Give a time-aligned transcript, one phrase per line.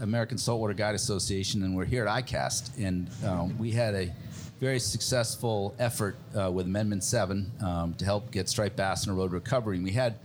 [0.00, 2.78] American Saltwater Guide Association, and we're here at ICAST.
[2.78, 4.12] And um, we had a
[4.60, 9.14] very successful effort uh, with Amendment 7 um, to help get striped bass in a
[9.14, 9.76] road recovery.
[9.76, 10.16] And we had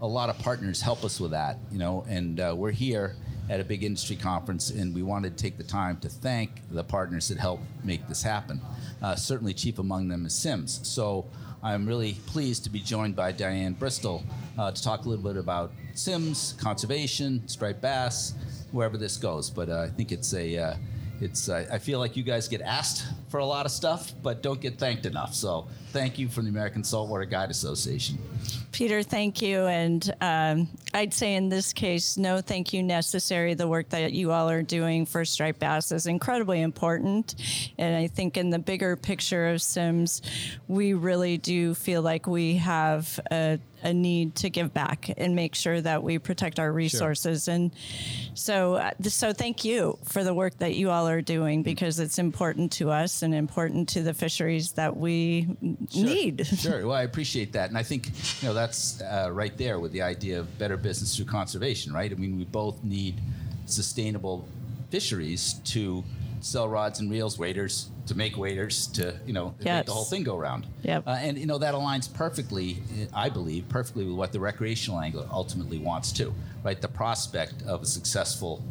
[0.00, 3.14] a lot of partners help us with that, you know, and uh, we're here
[3.50, 6.82] at a big industry conference, and we wanted to take the time to thank the
[6.82, 8.60] partners that helped make this happen.
[9.02, 10.80] Uh, certainly, chief among them is Simms.
[10.88, 11.26] So
[11.62, 14.24] I'm really pleased to be joined by Diane Bristol
[14.58, 18.34] uh, to talk a little bit about Simms, conservation, striped bass,
[18.72, 19.50] wherever this goes.
[19.50, 20.74] But uh, I think it's a uh,
[21.20, 24.42] it's uh, I feel like you guys get asked for a lot of stuff, but
[24.42, 25.32] don't get thanked enough.
[25.32, 28.18] So thank you from the American Saltwater Guide Association.
[28.72, 29.64] Peter, thank you.
[29.64, 33.54] And um, I'd say in this case, no thank you necessary.
[33.54, 37.34] The work that you all are doing for striped bass is incredibly important.
[37.78, 40.20] And I think in the bigger picture of Simms,
[40.68, 45.54] we really do feel like we have a a need to give back and make
[45.54, 47.44] sure that we protect our resources.
[47.44, 47.54] Sure.
[47.54, 47.72] And
[48.34, 52.18] so, uh, so thank you for the work that you all are doing because it's
[52.18, 55.56] important to us and important to the fisheries that we
[55.90, 56.04] sure.
[56.04, 56.46] need.
[56.62, 56.86] Sure.
[56.86, 58.06] Well, I appreciate that, and I think
[58.40, 62.12] you know that's uh, right there with the idea of better business through conservation, right?
[62.12, 63.20] I mean, we both need
[63.66, 64.46] sustainable
[64.90, 66.04] fisheries to
[66.40, 69.80] sell rods and reels, waders, to make waders, to you know yes.
[69.80, 70.66] make the whole thing go around.
[70.82, 71.04] Yep.
[71.06, 72.82] Uh, and you know that aligns perfectly,
[73.14, 76.34] I believe, perfectly with what the recreational angler ultimately wants too.
[76.64, 78.62] Right, the prospect of a successful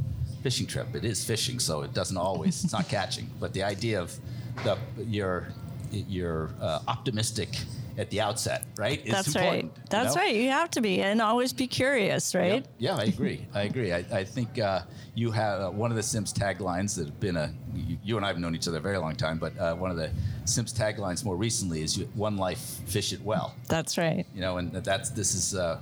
[0.44, 0.95] fishing trip.
[0.95, 2.63] It is fishing, so it doesn't always.
[2.63, 4.17] it's not catching, but the idea of
[4.63, 5.47] the your
[5.91, 7.57] your uh, optimistic
[7.97, 9.01] at the outset, right?
[9.03, 9.69] It's That's right.
[9.89, 10.22] That's you know?
[10.22, 10.35] right.
[10.35, 12.66] You have to be and always be curious, right?
[12.78, 13.45] Yeah, yeah I agree.
[13.53, 13.91] I agree.
[13.94, 14.81] I, I think uh,
[15.13, 18.25] you have uh, one of the Simms taglines that have been a you, you, and
[18.25, 20.09] I have known each other a very long time, but uh, one of the
[20.45, 24.25] Simms taglines more recently is "One life, fish it well." That's right.
[24.34, 25.79] You know, and that's this is uh,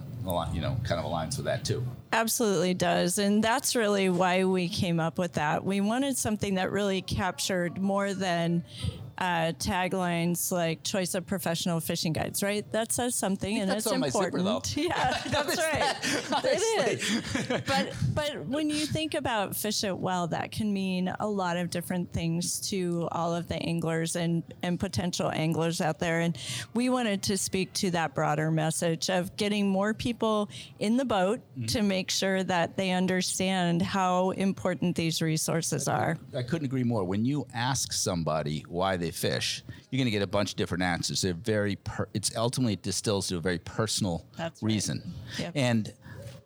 [0.53, 1.84] you know kind of aligns with that too.
[2.12, 5.63] Absolutely does, and that's really why we came up with that.
[5.63, 8.63] We wanted something that really captured more than
[9.19, 12.69] uh, taglines like choice of professional fishing guides, right?
[12.72, 14.66] That says something and it's important.
[14.66, 16.44] Zipper, yeah, that's right.
[16.46, 17.62] it is.
[17.68, 21.69] but but when you think about fish it well, that can mean a lot of
[21.69, 26.22] different things to all of the anglers and, and potential anglers out there.
[26.22, 26.38] And
[26.74, 31.40] we wanted to speak to that broader message of getting more people in the boat
[31.40, 31.66] mm-hmm.
[31.66, 36.18] to make sure that they understand how important these resources I are.
[36.35, 37.03] I couldn't agree more.
[37.03, 40.84] When you ask somebody why they fish, you're going to get a bunch of different
[40.84, 41.22] answers.
[41.22, 45.14] They're very, per- it's ultimately it distills to a very personal That's reason.
[45.34, 45.40] Right.
[45.40, 45.52] Yep.
[45.56, 45.94] And,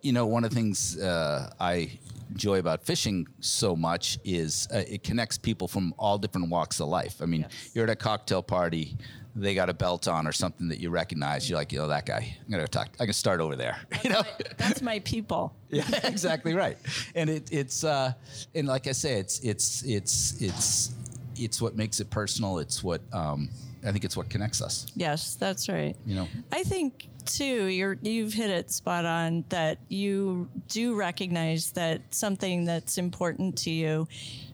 [0.01, 1.99] you know, one of the things uh, I
[2.31, 6.87] enjoy about fishing so much is uh, it connects people from all different walks of
[6.87, 7.21] life.
[7.21, 7.71] I mean, yes.
[7.73, 8.97] you're at a cocktail party,
[9.35, 11.49] they got a belt on or something that you recognize.
[11.49, 12.35] You're like, you know, that guy.
[12.45, 12.89] I'm gonna talk.
[12.99, 13.77] I can start over there.
[13.89, 15.55] That's you know, my, that's my people.
[15.69, 16.77] yeah, exactly right.
[17.15, 18.13] And it, it's uh,
[18.53, 20.93] and like I say, it's it's it's it's
[21.37, 22.59] it's what makes it personal.
[22.59, 23.49] It's what um,
[23.85, 24.87] I think it's what connects us.
[24.95, 25.95] Yes, that's right.
[26.05, 27.65] You know, I think too.
[27.65, 33.71] You're you've hit it spot on that you do recognize that something that's important to
[33.71, 34.07] you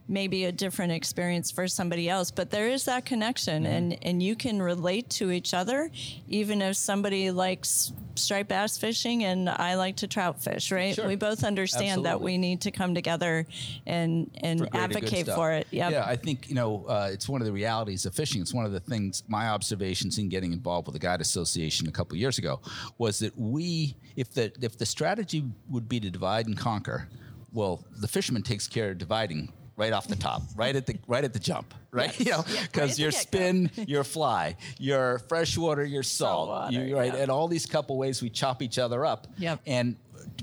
[0.10, 3.74] maybe a different experience for somebody else but there is that connection mm-hmm.
[3.74, 5.90] and and you can relate to each other
[6.28, 10.94] even if somebody likes striped bass fishing and I like to trout fish, right?
[10.94, 11.08] Sure.
[11.08, 12.10] We both understand Absolutely.
[12.10, 13.46] that we need to come together
[13.88, 15.68] and and for advocate for it.
[15.72, 15.92] Yep.
[15.92, 18.42] Yeah, I think you know uh, it's one of the realities of fishing.
[18.42, 21.92] It's one of the things my observations in getting involved with the Guide Association a
[21.92, 22.60] couple years ago
[22.98, 27.08] was that we, if the if the strategy would be to divide and conquer,
[27.52, 31.24] well, the fisherman takes care of dividing right off the top, right at the right
[31.24, 32.14] at the jump, right?
[32.20, 32.20] Yes.
[32.20, 36.96] You know, because yeah, right your spin, your fly, your freshwater, your salt, water, you,
[36.96, 37.22] right, yeah.
[37.22, 39.28] and all these couple ways we chop each other up.
[39.38, 39.62] Yep.
[39.66, 39.96] And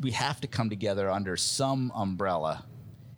[0.03, 2.65] we have to come together under some umbrella.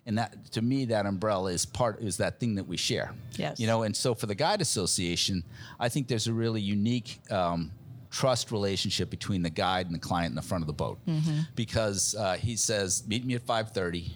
[0.07, 3.13] And that to me, that umbrella is part is that thing that we share.
[3.37, 3.61] Yes.
[3.61, 5.45] You know, and so for the Guide Association,
[5.79, 7.71] I think there's a really unique um,
[8.11, 11.41] trust relationship between the guide and the client in the front of the boat mm-hmm.
[11.55, 14.13] because uh, he says meet me at 5.30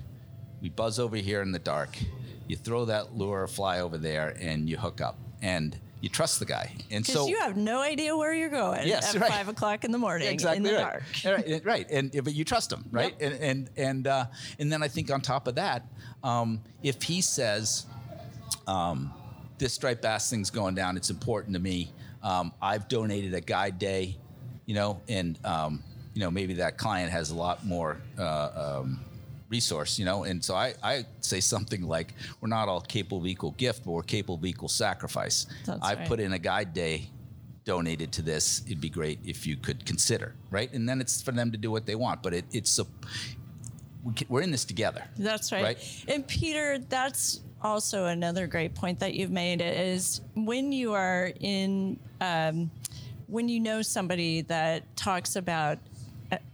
[0.63, 1.99] we buzz over here in the dark.
[2.47, 5.19] You throw that lure or fly over there, and you hook up.
[5.43, 9.15] And you trust the guy, and so you have no idea where you're going Yes,
[9.15, 9.31] at right.
[9.31, 11.01] five o'clock in the morning exactly in the right.
[11.25, 11.47] dark.
[11.47, 13.15] right, right, and but you trust him, right?
[13.21, 13.33] Yep.
[13.33, 14.25] And and and uh,
[14.59, 15.85] and then I think on top of that,
[16.25, 17.87] um, if he says,
[18.67, 19.13] um,
[19.59, 20.97] "This striped bass thing's going down.
[20.97, 21.93] It's important to me.
[22.23, 24.17] Um, I've donated a guide day,
[24.67, 25.83] you know, and um,
[26.15, 29.01] you know maybe that client has a lot more." Uh, um,
[29.53, 33.27] resource you know and so I, I say something like we're not all capable of
[33.27, 36.09] equal gift but we're capable of equal sacrifice That's i right.
[36.09, 37.11] put in a guide day
[37.65, 40.73] donated to this, it'd be great if you could consider, right?
[40.73, 42.23] And then it's for them to do what they want.
[42.23, 42.87] But it, it's a,
[44.29, 45.05] we're in this together.
[45.17, 45.65] That's right.
[45.65, 46.05] Right.
[46.09, 51.99] And Peter, that's also another great point that you've made is when you are in,
[52.21, 52.71] um,
[53.27, 55.79] when you know somebody that talks about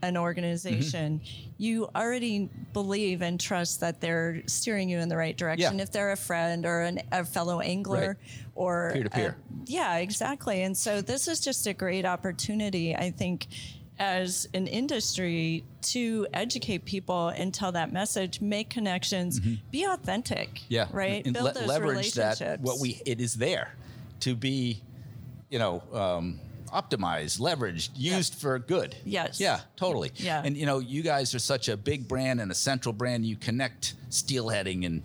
[0.02, 1.52] an organization, Mm-hmm.
[1.58, 5.76] you already believe and trust that they're steering you in the right direction.
[5.78, 5.82] Yeah.
[5.82, 8.16] If they're a friend or an, a fellow angler
[8.54, 9.36] or Peer to peer.
[9.66, 10.62] yeah, exactly.
[10.62, 13.46] And so this is just a great opportunity, I think,
[13.98, 19.40] as an industry to educate people and tell that message, make connections,
[19.70, 20.48] be authentic.
[20.54, 20.64] Mm-hmm.
[20.68, 20.86] Yeah.
[20.92, 21.24] Right.
[21.24, 23.74] And Build le- those leverage that what we it is there
[24.20, 24.80] to be,
[25.50, 26.38] you know, um,
[26.70, 28.96] optimized, leveraged, used for good.
[29.04, 29.40] Yes.
[29.40, 30.10] Yeah, totally.
[30.16, 30.42] Yeah.
[30.44, 33.26] And you know, you guys are such a big brand and a central brand.
[33.26, 35.02] You connect steelheading and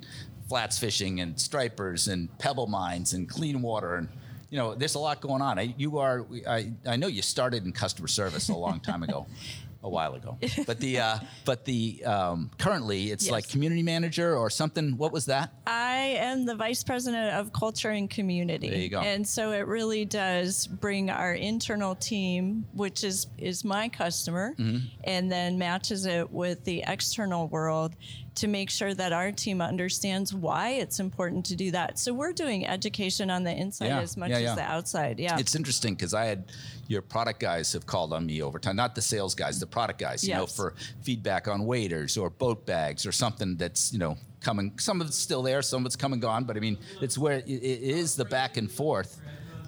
[0.49, 4.09] flats fishing and stripers and pebble mines and clean water and
[4.49, 5.57] you know, there's a lot going on.
[5.57, 9.25] I, you are, I, I know you started in customer service a long time ago,
[9.83, 10.37] a while ago.
[10.65, 13.31] But the, uh, but the um, currently it's Yes.
[13.31, 14.97] like community manager or something.
[14.97, 15.53] What was that?
[15.67, 18.69] I am the vice president of culture and community.
[18.69, 19.01] There you go.
[19.01, 24.85] And so it really does bring our internal team, which is is my customer, Mm-hmm.
[25.03, 27.95] and then matches it with the external world
[28.35, 31.99] to make sure that our team understands why it's important to do that.
[31.99, 35.19] So we're doing education on the inside Yeah, as much yeah, as the outside.
[35.19, 35.37] Yeah.
[35.37, 36.51] It's interesting because I had
[36.87, 39.99] your product guys have called on me over time, not the sales guys, the product
[39.99, 44.17] guys, you know, for feedback on waders or boat bags or something that's, you know,
[44.41, 44.77] coming.
[44.79, 47.17] Some of it's still there, some of it's come and gone, but I mean, it's
[47.17, 49.21] where it, it is the back and forth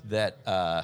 [0.05, 0.83] that uh,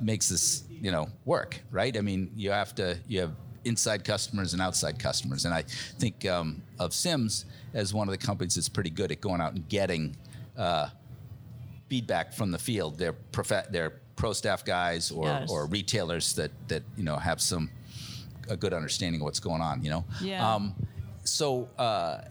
[0.00, 1.96] makes this, you know, work, right?
[1.96, 3.32] I mean, you have to, you have
[3.64, 5.44] inside customers and outside customers.
[5.44, 5.62] And I
[5.98, 7.44] think um, of Simms
[7.74, 10.16] as one of the companies that's pretty good at going out and getting
[10.56, 10.88] uh,
[11.88, 12.98] feedback from the field.
[12.98, 15.50] They're prof- they're pro staff guys or, Yes.
[15.50, 17.70] or retailers that that you know have some
[18.50, 19.82] a good understanding of what's going on.
[19.84, 20.04] You know.
[20.22, 20.54] Yeah.
[20.54, 20.74] Um,
[21.24, 22.22] so uh,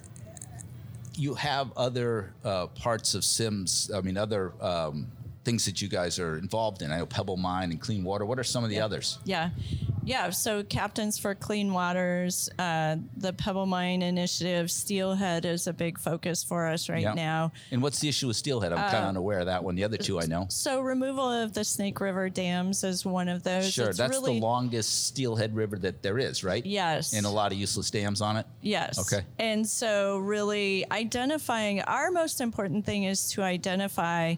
[1.16, 3.90] you have other uh, parts of Simms.
[3.94, 5.08] I mean, other um,
[5.44, 6.92] things that you guys are involved in.
[6.92, 8.26] I know Pebble Mine and Clean Water.
[8.26, 9.18] What are some of the others?
[9.26, 9.50] Yeah.
[10.08, 10.30] Yeah.
[10.30, 16.44] So, Captains for Clean Waters, uh, the Pebble Mine Initiative, Steelhead is a big focus
[16.44, 17.14] for us right Yeah.
[17.14, 17.52] now.
[17.72, 18.72] And what's the issue with Steelhead?
[18.72, 19.76] I'm kind of unaware of that one.
[19.76, 20.46] The other two I know.
[20.50, 23.72] So, removal of the Snake River dams is one of those.
[23.74, 26.66] Sure, It's that's really, the longest Steelhead River that there is, right?
[26.66, 27.14] Yes.
[27.14, 28.46] And a lot of useless dams on it.
[28.62, 28.98] Yes.
[29.00, 29.26] Okay.
[29.40, 34.36] And so, really identifying our most important thing is to identify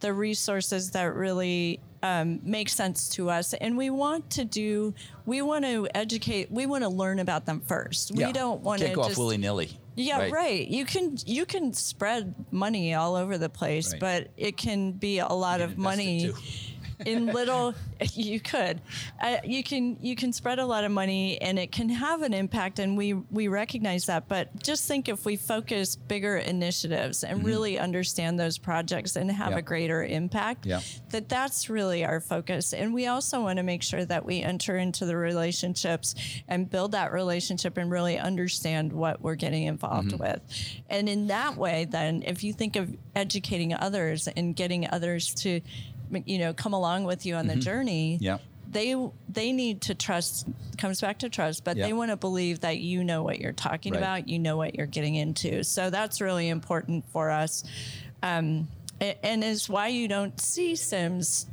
[0.00, 3.52] the resources that really um, make sense to us.
[3.54, 4.94] And we want to do,
[5.26, 8.12] we want to educate, we want to learn about them first.
[8.14, 8.28] Yeah.
[8.28, 9.18] We don't want to go off just.
[9.18, 9.70] willy nilly.
[9.96, 10.66] Yeah, right.
[10.66, 14.00] You can you can spread money all over the place, Right.
[14.00, 16.32] but it can be a lot of money.
[17.06, 17.74] In little.
[18.14, 18.80] You could,
[19.20, 22.32] uh, you can you can spread a lot of money, and it can have an
[22.32, 24.26] impact, and we we recognize that.
[24.26, 29.50] But just think if we focus bigger initiatives and really understand those projects and have
[29.50, 29.58] Mm-hmm.
[29.58, 30.80] A greater impact, Yeah.
[31.10, 32.72] that that's really our focus.
[32.72, 36.14] And we also want to make sure that we enter into the relationships
[36.48, 40.22] and build that relationship and really understand what we're getting involved Mm-hmm.
[40.22, 40.40] with.
[40.88, 45.60] And in that way, then if you think of educating others and getting others to,
[46.26, 48.24] you know, come along with you on the journey, Mm-hmm.
[48.24, 48.38] Yeah.
[48.70, 48.94] they
[49.28, 50.46] they need to trust
[50.78, 51.86] comes back to trust but Yeah.
[51.86, 53.98] they want to believe that you know what you're talking Right.
[53.98, 57.64] about you know what you're getting into so that's really important for us
[58.22, 58.68] um,
[59.00, 61.46] and is why you don't see Simms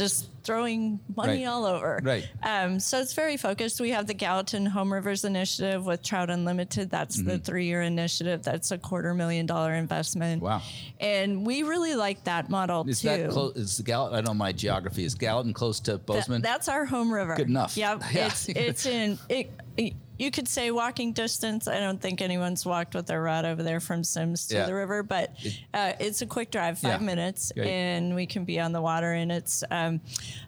[0.00, 1.50] just throwing money Right.
[1.52, 2.26] all over Right.
[2.42, 6.88] um, so it's very focused we have the gallatin home rivers initiative with trout unlimited
[6.90, 7.42] that's the Mm-hmm.
[7.42, 10.62] three-year initiative that's a quarter million dollar investment Wow.
[10.98, 13.54] and we really like that model Is too that close?
[13.56, 14.16] Is the Gallatin?
[14.18, 15.04] I know my geography.
[15.04, 16.40] Is Gallatin close to Bozeman?
[16.40, 17.36] that's our home river.
[17.36, 17.76] Good enough.
[17.76, 18.02] Yep.
[18.12, 18.26] Yeah.
[18.28, 21.66] It's it's in it, it- you could say walking distance.
[21.66, 24.66] I don't think anyone's walked with their rod over there from Simms to Yeah.
[24.66, 25.30] the river, but
[25.72, 27.06] uh, it's a quick drive, five Yeah.
[27.06, 27.68] minutes, Great.
[27.70, 29.12] and we can be on the water.
[29.14, 29.98] And it's, um,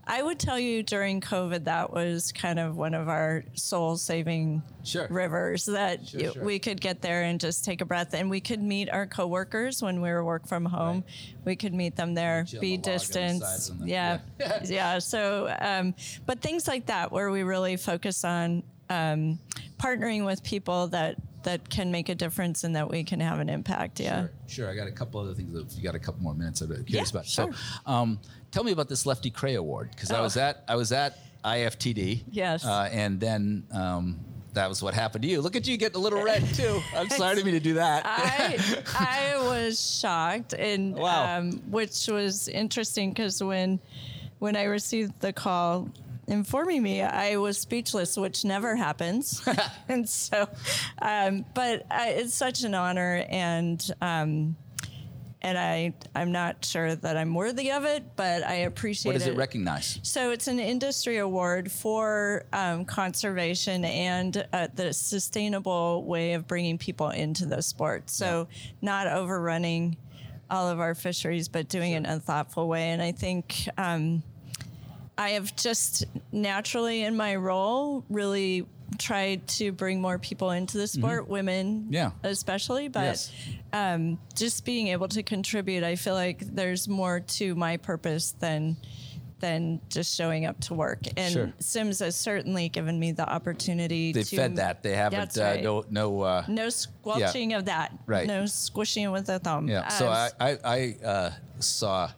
[0.06, 4.62] I would tell you during COVID, that was kind of one of our soul saving
[4.84, 5.06] Sure.
[5.08, 6.44] rivers that Sure, sure.
[6.44, 8.12] we could get there and just take a breath.
[8.12, 11.02] And we could meet our coworkers when we were work from home.
[11.46, 13.68] We could meet them there, Chill be the log on the distance.
[13.70, 14.18] the- yeah.
[14.38, 14.60] yeah.
[14.64, 14.98] yeah.
[14.98, 15.94] So, um,
[16.26, 19.38] but things like that where we really focus on um,
[19.78, 23.48] partnering with people that that can make a difference and that we can have an
[23.48, 23.98] impact.
[23.98, 24.20] Yeah.
[24.20, 24.70] Sure, sure.
[24.70, 25.50] I got a couple other things.
[25.72, 27.26] If you got a couple more minutes, I'm curious Yeah, about.
[27.26, 27.52] sure.
[27.52, 28.20] So, um,
[28.52, 30.22] tell me about this Lefty Kreh Award because I Oh.
[30.22, 32.22] was at I was at IFTD.
[32.30, 32.64] Yes.
[32.64, 34.20] Uh, and then um,
[34.52, 35.40] that was what happened to you.
[35.40, 36.80] Look at you getting a little red too.
[36.94, 38.02] I'm sorry to me to do that.
[38.06, 38.58] I
[39.34, 41.38] I was shocked and Wow.
[41.38, 43.80] um, which was interesting because when
[44.38, 45.88] when I received the call
[46.32, 49.46] informing me, I was speechless, which never happens.
[49.88, 50.48] and so,
[51.00, 53.84] um, but I, it's such an honor and.
[54.00, 54.56] Um,
[55.44, 59.26] and I, I'm not sure that I'm worthy of it, but I appreciate what does
[59.26, 59.32] it.
[59.32, 59.98] it recognize?
[60.04, 66.78] So it's an industry award for um, conservation and uh, the sustainable way of bringing
[66.78, 68.08] people into the sport.
[68.08, 68.46] So
[68.80, 69.96] not overrunning
[70.48, 72.90] all of our fisheries, but doing it in a thoughtful way.
[72.90, 74.22] And I think um,
[75.22, 78.66] I have just naturally in my role really
[78.98, 81.94] tried to bring more people into the sport, women Mm-hmm.
[81.94, 82.10] Yeah.
[82.24, 83.32] especially, but Yes.
[83.72, 88.76] um, just being able to contribute, I feel like there's more to my purpose than
[89.40, 91.00] than just showing up to work.
[91.16, 91.52] And Sure.
[91.58, 94.84] Simms has certainly given me the opportunity They to fed that.
[94.84, 95.18] They haven't.
[95.18, 95.62] That's Uh, right.
[95.64, 95.84] no.
[95.90, 96.20] No.
[96.20, 97.92] Uh, no squelching of that.
[98.06, 98.28] Right.
[98.28, 99.66] No squishing with a thumb.
[99.68, 99.88] yeah.
[99.88, 102.10] So Uh, I I, I uh, saw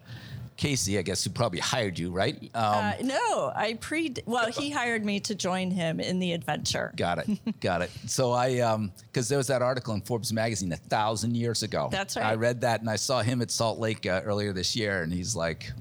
[0.56, 0.98] Casey.
[0.98, 2.36] I guess who probably hired you, right?
[2.54, 4.14] Um, uh, no, I pre.
[4.26, 6.92] Well, he hired me to join him in the adventure.
[6.96, 7.60] Got it.
[7.60, 7.90] Got it.
[8.06, 11.88] So I, um, because there was that article in Forbes magazine a thousand years ago.
[11.90, 12.24] That's right.
[12.26, 15.12] I read that and I saw him at Salt Lake uh, earlier this year, and
[15.12, 15.72] he's like,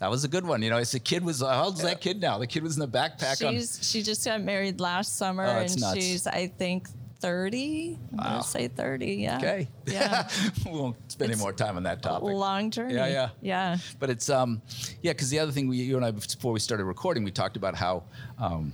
[0.00, 2.20] "That was a good one." You know, it's a kid was how old's that kid
[2.20, 2.38] now?
[2.38, 3.46] The kid was in the backpack.
[3.46, 5.94] on, she just got married last summer, Oh, and nuts.
[5.96, 6.88] she's I think
[7.20, 7.98] thirty.
[8.12, 8.24] I'm Wow.
[8.24, 9.14] gonna say thirty.
[9.14, 9.36] Yeah.
[9.38, 9.68] okay.
[9.86, 10.28] Yeah.
[10.64, 12.28] we won't spend any more time on that topic.
[12.28, 12.94] Long journey.
[12.94, 13.28] Yeah, yeah.
[13.40, 13.76] Yeah.
[13.98, 14.62] But it's um,
[15.02, 17.56] yeah, because the other thing we, you and I before we started recording, we talked
[17.56, 18.04] about how
[18.38, 18.72] um,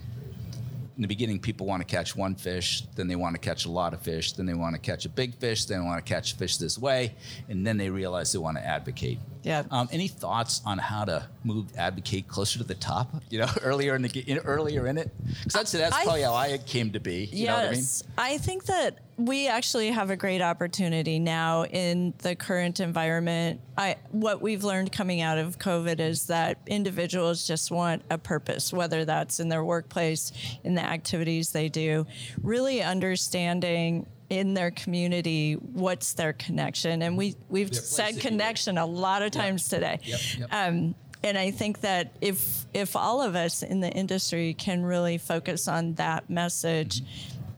[0.96, 3.70] in the beginning people want to catch one fish, then they want to catch a
[3.70, 6.12] lot of fish, then they want to catch a big fish, then they want to
[6.14, 7.14] catch fish this way,
[7.48, 9.18] and then they realize they want to advocate.
[9.42, 9.64] Yeah.
[9.70, 13.22] Um, any thoughts on how to move advocate closer to the top?
[13.30, 16.34] You know, earlier in the in, earlier in it, because that's that's I- probably how
[16.34, 17.24] I came to be.
[17.32, 17.74] You know what I mean?
[17.74, 23.60] yes, I think that we actually have a great opportunity now in the current environment.
[23.76, 28.72] I what we've learned coming out of COVID is that individuals just want a purpose,
[28.72, 30.32] whether that's in their workplace,
[30.64, 32.06] in the activities they do,
[32.42, 37.02] really understanding in their community what's their connection?
[37.02, 38.30] And we we've Their said if you will.
[38.30, 40.00] connection a lot of times today.
[40.02, 40.48] Yep, yep.
[40.52, 45.18] um, and I think that if if all of us in the industry can really
[45.18, 47.02] focus on that message,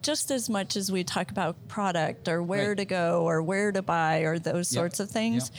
[0.02, 2.78] just as much as we talk about product or where Right.
[2.78, 5.52] to go or where to buy or those Yep, sorts of things,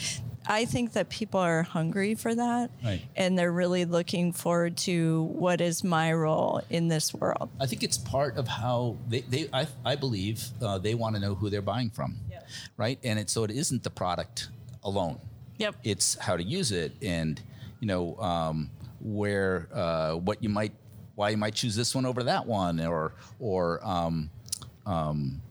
[0.47, 3.01] I think that people are hungry for that, Right.
[3.15, 7.49] and they're really looking forward to what is my role in this world.
[7.59, 11.21] I think it's part of how they, they I, I believe uh, they want to
[11.21, 12.47] know who they're buying from, Yep.
[12.77, 12.99] right?
[13.03, 14.49] And it, so it isn't the product
[14.83, 15.19] alone.
[15.57, 15.75] Yep.
[15.83, 17.41] It's how to use it and
[17.79, 18.69] you know um,
[19.01, 20.73] where uh, what you might
[21.15, 24.29] why you might choose this one over that one or or um,
[24.85, 25.41] um,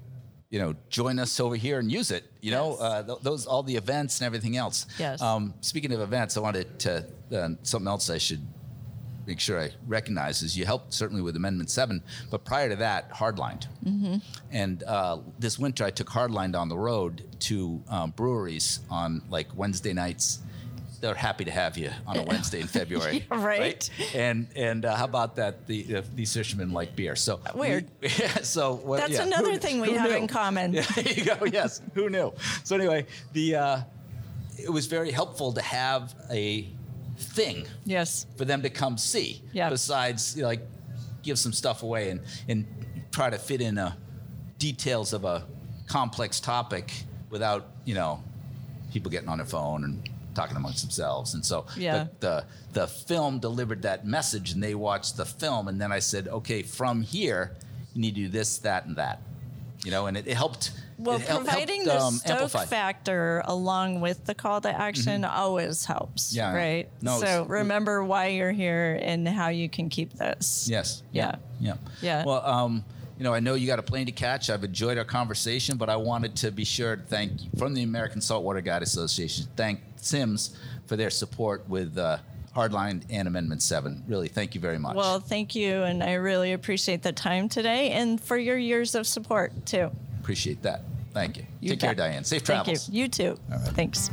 [0.55, 2.23] you know join us over here and use it.
[2.41, 4.87] You know uh, th- those all the events and everything else.
[5.01, 5.21] Yes.
[5.21, 7.05] Um, speaking of events, I wanted to
[7.37, 8.47] uh, something else I should
[9.27, 13.11] make sure I recognize is you helped certainly with Amendment 7, but prior to that,
[13.11, 13.67] hardlined.
[13.85, 14.17] Mm-hmm.
[14.53, 19.49] And uh, this winter, I took hardlined on the road to um, breweries on like
[19.57, 20.41] Wednesday nights.
[21.05, 23.91] They're happy to have you on a Wednesday in February, Yeah, right.
[24.15, 25.67] And and uh, how about that?
[25.67, 27.15] The uh, these fishermen like beer.
[27.15, 27.91] So Weird.
[28.01, 30.17] we- yeah, so what, That's yeah, another who- thing we have knew?
[30.17, 30.73] in common.
[30.73, 31.45] Yeah, there you go.
[31.45, 32.33] Yes, who knew?
[32.65, 33.81] So anyway, the uh,
[34.59, 36.67] it was very helpful to have a
[37.19, 38.25] thing Yes.
[38.39, 39.43] for them to come see.
[39.53, 39.69] Yeah.
[39.69, 40.63] Besides, you know, like,
[41.23, 42.65] give some stuff away and and
[43.13, 43.93] try to fit in uh,
[44.59, 45.45] details of a
[45.87, 46.93] complex topic
[47.29, 48.23] without you know
[48.91, 51.35] people getting on their phone and talking amongst themselves.
[51.35, 52.07] And so Yeah.
[52.21, 56.01] the, the the film delivered that message, and they watched the film, and then I
[56.01, 57.53] said, okay, from here,
[57.95, 59.21] you need to do this, that, and that.
[59.85, 60.73] You know, and it, it helped.
[60.99, 62.65] Well, it hel- helped, providing the um, stoke amplify.
[62.67, 66.29] factor along with the call to action always helps.
[66.29, 66.37] Mm-hmm.
[66.39, 66.55] Yeah.
[66.55, 66.89] Right.
[67.03, 70.67] No, so remember why you're here and how you can keep this.
[70.71, 71.03] Yes.
[71.13, 71.37] Yeah.
[71.61, 71.75] Yeah.
[72.01, 72.25] Yeah.
[72.25, 72.85] Well, um,
[73.19, 74.51] you know, I know you got a plane to catch.
[74.51, 77.83] I've enjoyed our conversation, but I wanted to be sure to thank you, from the
[77.83, 80.57] American Saltwater Guide Association, thank Simms
[80.87, 82.19] for their support with uh,
[82.55, 84.05] Hardline and Amendment 7.
[84.07, 84.97] Really, thank you very much.
[84.97, 89.07] Well, thank you, and I really appreciate the time today and for your years of
[89.07, 89.91] support too.
[90.21, 90.83] Appreciate that.
[91.13, 91.45] Thank you.
[91.61, 91.95] You Take care.
[91.95, 92.25] Diane.
[92.25, 92.87] Safe travels.
[92.87, 93.03] Thank you.
[93.03, 93.39] You too.
[93.75, 94.11] Thanks.